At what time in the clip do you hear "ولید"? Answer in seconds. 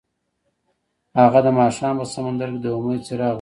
3.19-3.29